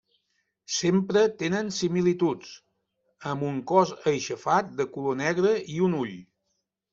[0.75, 2.53] Sempre tenen similituds,
[3.33, 6.19] amb un cos aixafat de color negre i un ull.